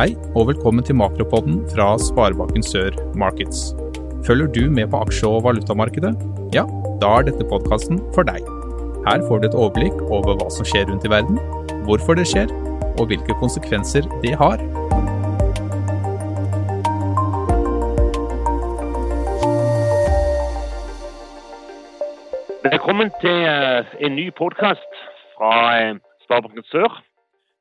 [0.00, 3.74] Hei, og velkommen til Makropodden fra Sparebanken Sør Markets.
[4.24, 6.14] Følger du med på aksje- og valutamarkedet?
[6.54, 6.62] Ja,
[7.02, 8.40] da er dette podkasten for deg.
[9.04, 11.36] Her får du et overblikk over hva som skjer rundt i verden,
[11.84, 12.48] hvorfor det skjer,
[12.96, 14.64] og hvilke konsekvenser det har.
[22.64, 25.00] Velkommen til eh, en ny podkast
[25.36, 25.94] fra eh,
[26.24, 27.02] Sparebanken Sør.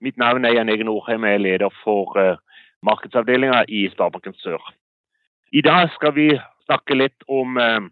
[0.01, 2.37] Mitt navn er Jan Egen Nordheim, jeg er leder for uh,
[2.87, 4.73] markedsavdelinga i Sparebanken Sør.
[5.51, 6.29] I dag skal vi
[6.63, 7.83] snakke litt om uh,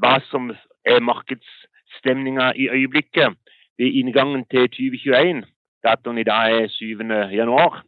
[0.00, 0.48] hva som
[0.88, 3.36] er markedsstemninga i øyeblikket
[3.76, 5.44] ved inngangen til 2021.
[5.84, 7.04] Datoen i dag er 7.
[7.36, 7.82] januar.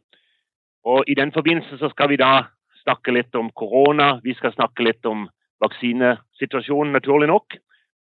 [0.85, 2.43] Og I den forbindelse skal vi da
[2.85, 5.29] snakke litt om korona, vi skal snakke litt om
[5.65, 7.57] vaksinesituasjonen, naturlig nok.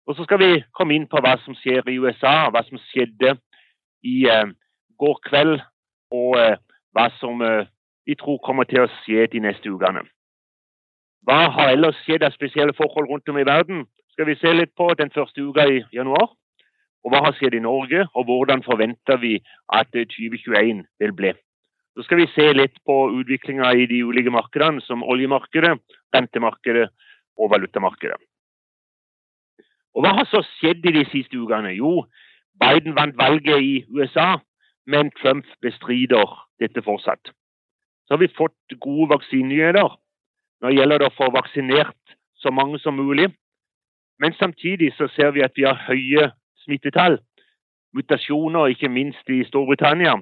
[0.07, 3.37] Og så skal vi komme inn på hva som skjer i USA, hva som skjedde
[4.03, 4.51] i uh,
[5.01, 5.61] går kveld,
[6.13, 6.57] og eh,
[6.95, 7.69] hva som eh,
[8.05, 10.03] vi tror kommer til å skje de neste ukene.
[11.27, 13.85] Hva har ellers skjedd av spesielle forhold rundt om i verden?
[14.13, 16.31] Skal vi se litt på den første uka i januar.
[17.01, 19.37] Og hva har skjedd i Norge, og hvordan forventer vi
[19.73, 21.31] at 2021 eh, vil bli.
[21.97, 25.73] Så skal vi se litt på utviklinga i de ulike markedene, som oljemarkedet,
[26.15, 26.87] rentemarkedet
[27.41, 28.19] og valutamarkedet.
[29.97, 31.73] Og Hva har så skjedd i de siste ukene?
[31.75, 32.05] Jo,
[32.61, 34.37] Biden vant valget i USA
[34.87, 37.31] men Trump bestrider dette fortsatt.
[38.05, 39.97] Så har vi fått gode vaksinenyheter.
[40.61, 43.29] Nå gjelder det å få vaksinert så mange som mulig.
[44.19, 46.31] Men samtidig så ser vi at vi har høye
[46.65, 47.17] smittetall.
[47.93, 50.19] Mutasjoner, ikke minst i Storbritannia.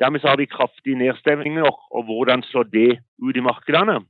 [0.00, 4.00] Dermed så har vi kraftige nedstengninger, og hvordan slår det ut i markedene?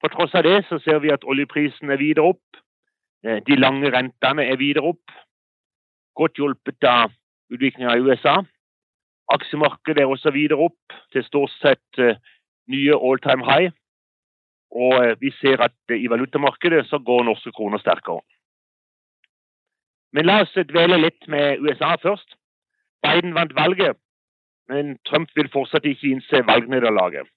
[0.00, 2.60] På tross av det så ser vi at oljeprisen er videre opp.
[3.24, 5.16] Eh, de lange rentene er videre opp.
[6.16, 7.12] Godt hjulpet av
[7.50, 8.40] utviklinga i USA.
[9.30, 12.16] Aksjemarkedet er også videre opp til stort sett uh,
[12.70, 13.70] nye all time high.
[14.70, 18.22] Og uh, vi ser at uh, i valutamarkedet så går norske kroner sterkere.
[20.12, 22.34] Men la oss dvele litt med USA først.
[23.06, 23.96] Biden vant valget,
[24.68, 27.30] men Trump vil fortsatt ikke innse valgnederlaget.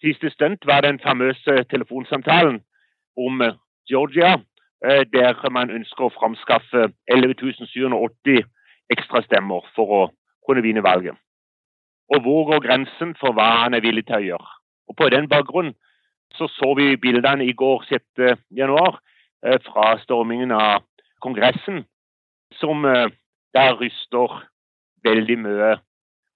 [0.00, 2.62] Siste stunt var den famøse telefonsamtalen
[3.20, 3.42] om
[3.90, 4.38] Georgia,
[5.12, 8.46] der man ønsker å framskaffe 11 780
[8.90, 10.02] ekstra stemmer for å
[10.46, 11.16] kunne vinne valget.
[12.10, 14.50] Og hvor går grensen for hva han er villig til å gjøre?
[14.90, 15.74] Og På den bakgrunn
[16.34, 18.38] så, så vi bildene i går 6.
[18.56, 18.98] januar
[19.46, 20.82] eh, fra stormingen av
[21.22, 21.84] Kongressen,
[22.58, 23.10] som eh,
[23.54, 24.42] der ryster
[25.06, 25.72] veldig mye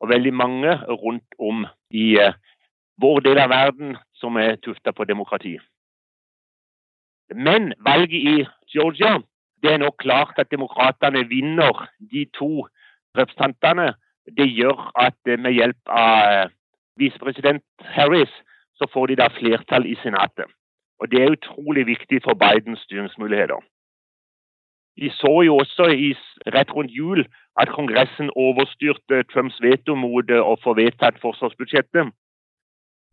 [0.00, 2.34] og veldig mange rundt om i eh,
[3.02, 5.56] vår del av verden som er tufta på demokrati.
[7.34, 8.36] Men valget i
[8.74, 9.18] Georgia
[9.64, 12.66] det er nok klart at demokratene vinner de to
[13.18, 13.94] representantene.
[14.38, 16.50] Det gjør at eh, med hjelp av eh,
[17.00, 17.64] visepresident
[17.96, 18.32] Harris
[18.76, 20.50] så får de da flertall i Senatet.
[21.00, 23.60] Og Det er utrolig viktig for Bidens styringsmuligheter.
[24.96, 26.12] Vi så jo også i,
[26.54, 27.24] rett rundt jul
[27.60, 32.12] at Kongressen overstyrte Trumps veto mot eh, å få vedtatt forsvarsbudsjettet.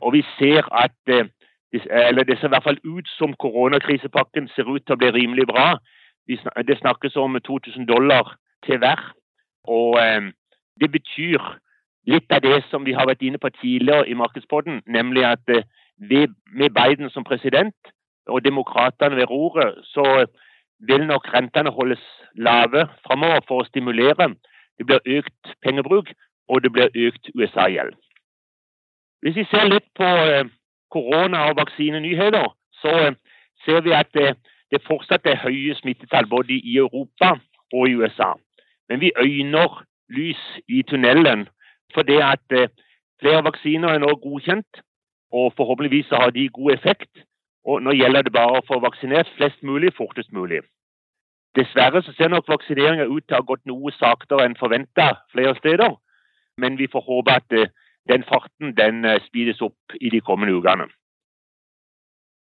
[0.04, 1.30] Og vi ser at
[1.72, 5.46] eller det ser i hvert fall ut som koronakrisepakken ser ut til å bli rimelig
[5.48, 5.78] bra.
[6.28, 9.00] Det snakkes om 2000 dollar til hver.
[9.64, 10.32] Og eh,
[10.80, 11.40] det betyr
[12.06, 15.66] litt av det som vi har vært inne på tidligere i markedspodden, nemlig at eh,
[16.52, 17.92] med Biden som president
[18.26, 20.26] og demokratene ved roret, så
[20.78, 22.02] vil nok rentene holdes
[22.34, 24.34] lave framover for å stimulere.
[24.78, 26.10] Det blir økt pengebruk,
[26.48, 27.94] og det blir økt USA-gjeld.
[29.22, 30.48] Hvis vi ser litt på eh,
[30.90, 32.48] korona- og vaksinenyheter,
[32.82, 33.14] så eh,
[33.64, 34.10] ser vi at
[34.72, 37.34] det fortsatt er høye smittetall både i Europa
[37.72, 38.32] og i USA.
[38.88, 41.48] Men vi øyner lys i tunnelen
[41.94, 42.68] for det at eh,
[43.20, 44.82] flere vaksiner er nå godkjent,
[45.32, 47.12] og forhåpentligvis har de god effekt.
[47.64, 50.62] Og nå gjelder det bare å få vaksinert flest mulig fortest mulig.
[51.56, 55.54] Dessverre så ser nok vaksineringa ut til å ha gått noe saktere enn forventa flere
[55.60, 55.94] steder,
[56.58, 57.70] men vi får håpe at eh,
[58.08, 60.88] den farten den eh, speedes opp i de kommende ukene.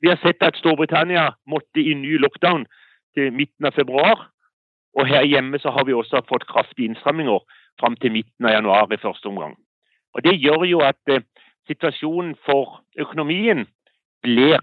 [0.02, 2.66] Vi har sett at Storbritannia måtte i ny lockdown
[3.14, 4.28] til midten av februar.
[4.98, 7.38] Og her hjemme så har vi også fått kraftige innstramminger
[7.80, 9.54] fram til midten av januar i første omgang.
[10.14, 11.22] Og Det gjør jo at eh,
[11.66, 13.66] situasjonen for økonomien
[14.22, 14.58] blir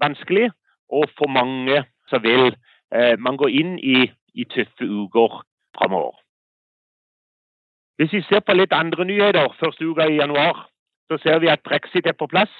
[0.00, 0.50] vanskelig,
[0.88, 2.54] og for mange så vil
[2.94, 5.42] eh, man gå inn i, i tøffe uker
[5.78, 6.14] framover.
[7.96, 10.68] Hvis vi ser på litt andre nyheter første uka i januar,
[11.08, 12.52] så ser vi at brexit er på plass.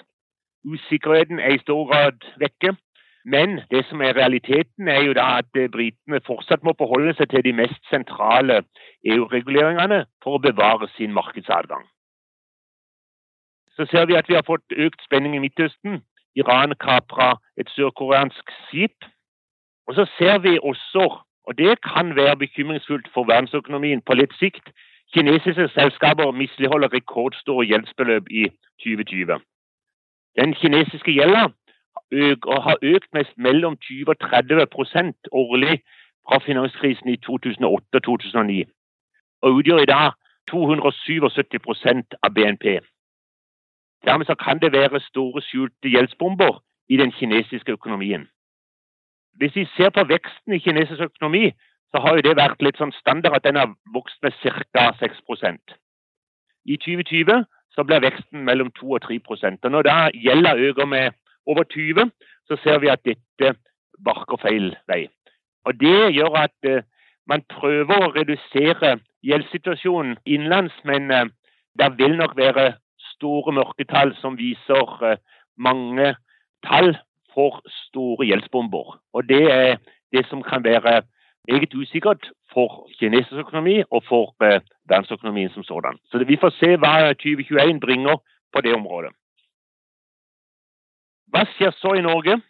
[0.66, 2.76] Usikkerheten er i stor grad vekke.
[3.24, 7.30] Men det som er realiteten, er jo da at eh, britene fortsatt må forholde seg
[7.30, 8.60] til de mest sentrale
[9.12, 11.86] EU-reguleringene for å bevare sin markedsadgang.
[13.76, 16.00] så ser vi at vi har fått økt spenning i Midtøsten.
[16.36, 19.04] Iran kapra et sørkoreansk skip.
[19.86, 21.04] Og så ser vi også,
[21.46, 24.72] og det kan være bekymringsfullt for verdensøkonomien på litt sikt,
[25.14, 28.48] kinesiske selskaper misligholder rekordstore gjeldsbeløp i
[28.84, 29.38] 2020.
[30.36, 31.48] Den kinesiske gjelda
[32.66, 35.82] har økt med mellom 20 og 30% årlig
[36.28, 38.64] fra finanskrisen i 2008 og 2009,
[39.42, 40.12] og utgjør i dag
[40.50, 42.66] 277% av BNP.
[44.06, 48.28] Dermed kan det være store skjulte gjeldsbomber i den kinesiske økonomien.
[49.34, 51.50] Hvis vi ser på veksten i kinesisk økonomi,
[51.90, 54.92] så har det vært litt sånn standard at den har vokst med ca.
[55.00, 55.76] 6%
[56.64, 57.44] I 2020
[57.76, 61.12] så blir veksten mellom 2 og 3 og Når da gjelda øker med
[61.46, 62.10] over 20,
[62.48, 63.54] så ser vi at dette
[64.04, 65.08] barker feil vei.
[65.64, 66.82] Og Det gjør at uh,
[67.26, 71.26] man prøver å redusere gjeldssituasjonen innenlands, men uh,
[71.78, 72.74] det vil nok være
[73.16, 75.16] store mørketall som viser uh,
[75.58, 76.14] mange
[76.64, 76.96] tall
[77.34, 78.96] for store gjeldsbomber.
[79.12, 79.76] Og Det er
[80.12, 81.02] det som kan være
[81.48, 85.98] meget usikkert for kinesisk økonomi og for verdensøkonomien som sådan.
[86.10, 88.16] Så Vi får se hva 2021 bringer
[88.52, 89.12] på det området.
[91.26, 92.40] Hva skjer så i Norge?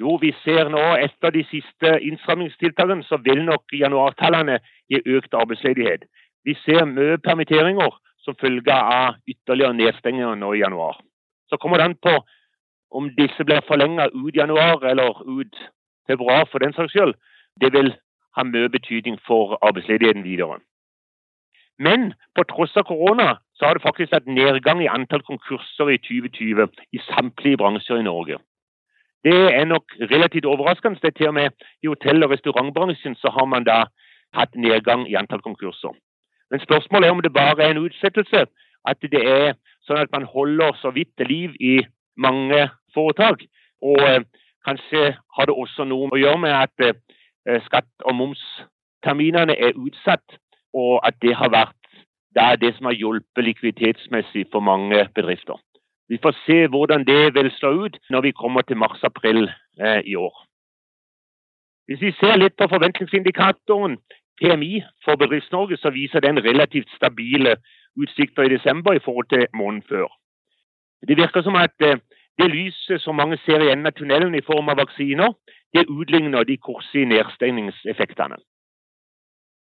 [0.00, 4.60] Jo, vi ser nå etter de siste innstrammingstiltakene, så vil nok januartallene
[4.90, 6.04] gi økt arbeidsledighet.
[6.46, 11.00] Vi ser mye permitteringer som følge av ytterligere nedstenginger nå i januar.
[11.50, 12.14] Så kommer det an på
[12.90, 15.58] om disse blir forlenget ut januar eller ut
[16.06, 17.14] februar for den saks skyld.
[17.60, 17.94] Det vil
[18.36, 20.58] ha mye betydning for arbeidsledigheten videre.
[21.78, 25.98] Men på tross av korona så har det faktisk vært nedgang i antall konkurser i
[26.02, 28.38] 2020 i samtlige bransjer i Norge.
[29.24, 30.98] Det er nok relativt overraskende.
[31.02, 31.50] Det er til og med
[31.82, 33.84] I hotell- og restaurantbransjen så har man da
[34.34, 35.94] hatt nedgang i antall konkurser.
[36.50, 38.46] Men spørsmålet er om det bare er en utsettelse.
[38.86, 39.54] At det er
[39.86, 41.80] sånn at man holder så vidt liv i
[42.16, 43.42] mange foretak.
[43.82, 44.24] Og eh,
[44.66, 46.96] kanskje har det også noe å gjøre med at eh,
[47.64, 50.38] skatt- og momsterminene er utsatt,
[50.74, 51.74] og at det har vært
[52.60, 55.56] det, som har hjulpet likviditetsmessig for mange bedrifter.
[56.08, 59.50] Vi får se hvordan det vil slå ut når vi kommer til mars-april
[59.80, 60.44] eh, i år.
[61.86, 63.96] Hvis vi ser litt på forventningsindikatoren
[64.40, 67.56] PMI for Bedrifts-Norge, så viser den relativt stabile
[67.96, 70.08] utsikter i desember i forhold til måneden før.
[71.08, 72.00] Det virker som at eh,
[72.38, 75.34] det lyset som mange ser i enden av tunnelen i form av vaksiner,
[75.74, 78.38] det utligner de kortsiktige nedstengningseffektene.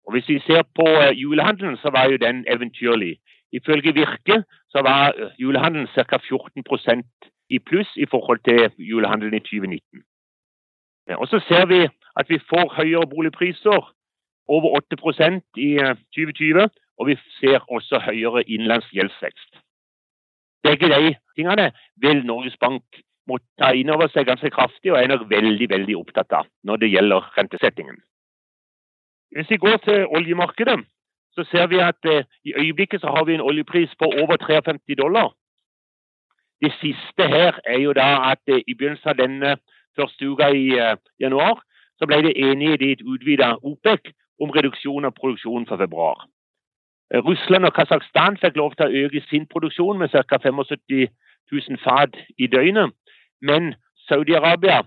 [0.07, 3.19] Og Hvis vi ser på eh, julehandelen, så var jo den eventyrlig.
[3.53, 6.17] Ifølge Virke så var eh, julehandelen ca.
[6.17, 7.03] 14%
[7.51, 10.03] i pluss i forhold til julehandelen i 2019.
[11.17, 13.93] Og Så ser vi at vi får høyere boligpriser,
[14.49, 15.71] over 8% i
[16.15, 16.69] 2020, eh,
[16.99, 19.56] og vi ser også høyere innenlands gjeldsvekst.
[20.67, 21.71] Begge de tingene
[22.03, 22.83] vil Norges Bank
[23.31, 26.83] måtte ta inn over seg ganske kraftig, og er nok veldig veldig opptatt av når
[26.83, 27.99] det gjelder rentesettingen.
[29.35, 30.79] Hvis vi går til oljemarkedet,
[31.37, 34.95] så ser vi at eh, i øyeblikket så har vi en oljepris på over 53
[35.03, 35.35] dollar.
[36.63, 39.57] Det siste her er jo da at eh, i begynnelsen av denne
[39.99, 41.61] første uka i eh, januar
[41.99, 46.25] så ble det enighet i et utvida OPEC om reduksjon av produksjonen for februar.
[47.15, 50.39] Eh, Russland og Kasakhstan fikk lov til å øke sin produksjon med ca.
[50.43, 51.09] 75
[51.53, 52.93] 000 fat i døgnet,
[53.41, 53.75] men
[54.09, 54.83] Saudi-Arabia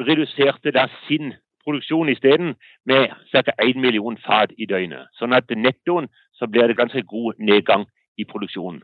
[0.00, 1.34] reduserte da sin
[1.64, 2.54] produksjon isteden
[2.86, 3.52] med ca.
[3.62, 5.10] 1 million fat i døgnet.
[5.18, 7.84] Sånn at nettoen så blir det ganske god nedgang
[8.18, 8.80] i produksjonen.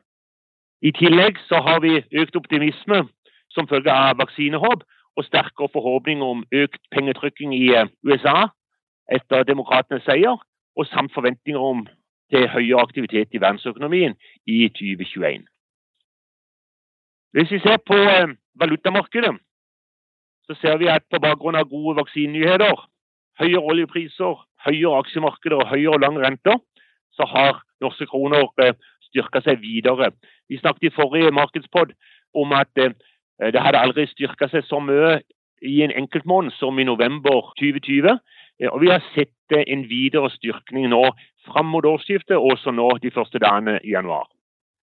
[0.82, 3.02] I tillegg så har vi økt optimisme
[3.50, 4.84] som følge av vaksinehåp
[5.16, 8.50] og sterkere forhåpninger om økt pengetrykking i eh, USA
[9.10, 10.36] etter demokratenes seier,
[10.76, 11.86] og samt forventninger om
[12.30, 14.16] til høyere aktivitet i verdensøkonomien
[14.46, 15.46] i 2021.
[17.32, 19.34] Hvis vi ser på eh, valutamarkedet,
[20.46, 22.86] så ser vi at på bakgrunn av gode vaksinenyheter,
[23.40, 26.56] høyere oljepriser, høyere aksjemarkeder og høyere lange renter,
[27.12, 28.74] så har norske kroner eh,
[29.08, 30.12] styrka seg videre.
[30.48, 31.92] Vi snakket i forrige markedspod
[32.34, 32.96] om at eh,
[33.52, 35.20] det hadde aldri styrka seg så mye
[35.62, 38.18] i en enkeltmåned som i november 2020.
[38.60, 39.34] Eh, og vi har sett
[39.66, 41.04] en videre styrkning nå
[41.46, 44.28] fram mot årsskiftet, også nå de første dagene i januar.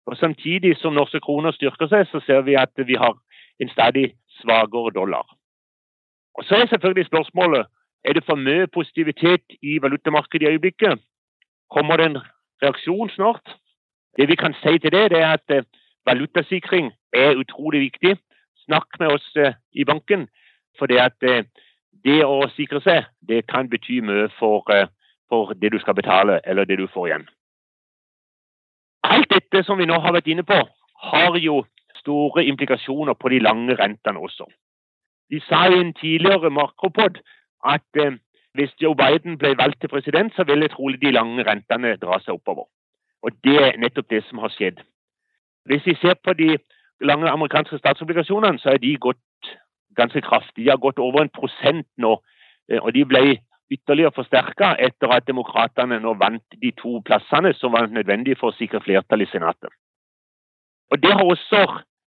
[0.09, 3.13] Og Samtidig som norske kroner styrker seg, så ser vi at vi har
[3.61, 5.25] en stadig svakere dollar.
[6.33, 7.65] Og Så er selvfølgelig spørsmålet
[8.05, 10.99] er det for mye positivitet i valutamarkedet i øyeblikket.
[11.69, 12.17] Kommer det en
[12.63, 13.55] reaksjon snart?
[14.17, 15.63] Det vi kan si til det, det er at eh,
[16.05, 18.17] valutasikring er utrolig viktig.
[18.65, 20.27] Snakk med oss eh, i banken.
[20.77, 21.43] For det, at eh,
[22.03, 24.63] det å sikre seg, det kan bety mye for,
[25.29, 27.27] for det du skal betale, eller det du får igjen.
[29.03, 30.59] Alt dette som vi nå har vært inne på,
[31.11, 31.63] har jo
[31.99, 34.47] store implikasjoner på de lange rentene også.
[35.31, 37.19] De sa i en tidligere makropod
[37.65, 38.17] at eh,
[38.57, 42.39] hvis Joe Biden ble valgt til president, så ville trolig de lange rentene dra seg
[42.39, 42.65] oppover.
[43.21, 44.79] Og det er nettopp det som har skjedd.
[45.65, 46.57] Hvis vi ser på de
[47.01, 49.51] lange amerikanske statsobligasjonene, så er de gått
[49.95, 50.65] ganske kraftig.
[50.65, 52.17] De har gått over en prosent nå.
[52.71, 53.23] Eh, og de ble
[53.69, 58.57] ytterligere forsterka etter at demokratene nå vant de to plassene som var nødvendige for å
[58.57, 59.69] sikre flertall i Senatet.
[60.91, 61.65] Og Det har også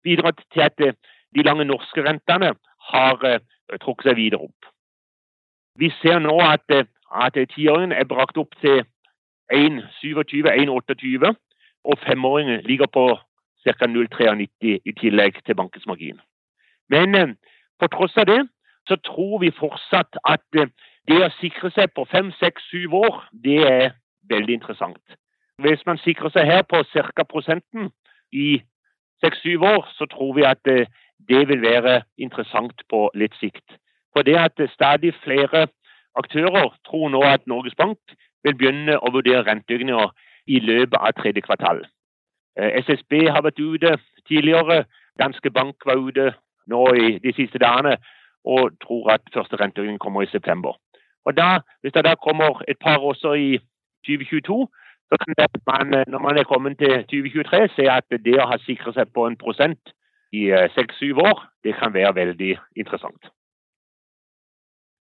[0.02, 0.94] bidratt til at eh,
[1.34, 2.54] de lange norske rentene
[2.92, 3.38] har uh,
[3.80, 4.66] trukket seg videre opp.
[5.78, 6.70] Vi ser nå at,
[7.10, 8.84] at tiåringen er brakt opp til
[9.52, 11.32] 1,27-1,28,
[11.84, 13.06] og femåringen ligger på
[13.64, 13.88] ca.
[13.88, 16.20] 0,93 i tillegg til bankens margin.
[16.88, 17.36] Men
[17.80, 18.42] på tross av det
[18.88, 20.68] så tror vi fortsatt at uh,
[21.08, 23.94] det å sikre seg på fem, seks, syv år, det er
[24.30, 25.16] veldig interessant.
[25.62, 27.24] Hvis man sikrer seg her på ca.
[27.28, 27.90] prosenten
[28.32, 28.62] i
[29.22, 30.88] seks-syv år, så tror vi at eh,
[31.28, 33.64] det vil være interessant på litt sikt.
[34.12, 35.66] For det at stadig flere
[36.18, 37.98] aktører tror nå at Norges Bank
[38.44, 40.10] vil begynne å vurdere renteøkninger
[40.46, 41.84] i løpet av tredje kvartal.
[42.58, 43.96] Eh, SSB har vært ute
[44.28, 44.84] tidligere.
[45.18, 46.32] Danske Bank var ute
[46.66, 47.96] nå i de siste dagene
[48.44, 50.72] og tror at første renteøkning kommer i september.
[51.24, 53.58] Og da, Hvis det da kommer et par også i
[54.06, 54.68] 2022,
[55.08, 55.34] så kan
[55.66, 59.26] man, når man er kommet til 2023, se at det å ha sikret seg på
[59.26, 59.94] en prosent
[60.32, 63.30] i eh, seks-syv år, det kan være veldig interessant.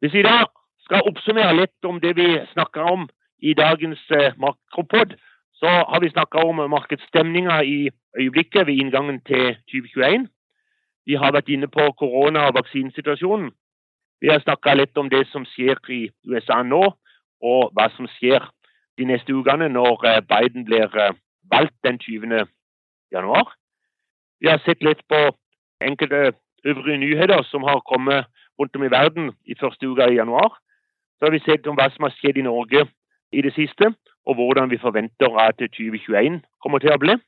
[0.00, 0.44] Hvis vi da
[0.84, 5.14] skal oppsummere litt om det vi snakker om i dagens eh, makropod,
[5.60, 10.28] så har vi snakka om markedsstemninga i øyeblikket ved inngangen til 2021.
[11.10, 13.50] Vi har vært inne på korona- og vaksinesituasjonen.
[14.22, 16.82] Vi har snakka litt om det som skjer i USA nå,
[17.42, 18.46] og hva som skjer
[18.98, 21.16] de neste ukene når eh, Biden blir eh,
[21.50, 22.46] valgt den 20.
[23.12, 23.56] januar.
[24.40, 25.20] Vi har sett litt på
[25.82, 30.60] enkelte øvrige nyheter som har kommet rundt om i verden i første uka i januar.
[31.18, 32.86] Så har vi sett om hva som har skjedd i Norge
[33.32, 33.90] i det siste,
[34.26, 37.18] og hvordan vi forventer at 2021 kommer til å bli.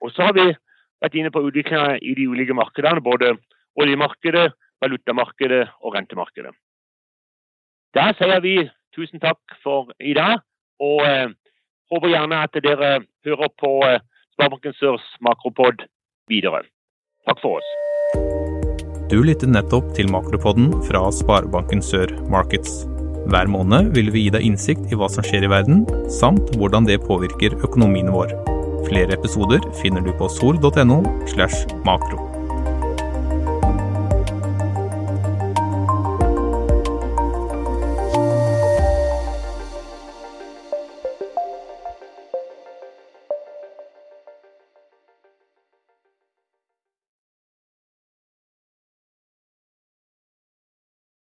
[0.00, 0.54] Og så har vi
[1.04, 3.34] vært inne på utviklinga i de ulike markedene, både
[3.80, 4.50] oljemarkedet,
[4.84, 6.54] valutamarkedet og rentemarkedet.
[7.94, 8.56] Da sier vi
[8.94, 10.42] tusen takk for i dag.
[10.82, 11.30] Og eh,
[11.92, 12.96] håper gjerne at dere
[13.26, 14.00] hører på eh,
[14.34, 15.84] Sparebanken Sørs makropod
[16.30, 16.64] videre.
[17.28, 17.70] Takk for oss.
[19.12, 22.82] Du lyttet nettopp til Makropodden fra Sparebanken Sør Markets.
[23.30, 26.88] Hver måned vil vi gi deg innsikt i hva som skjer i verden, samt hvordan
[26.88, 28.34] det påvirker økonomien vår.
[28.88, 32.33] Flere episoder finner du på sol.no slash makro.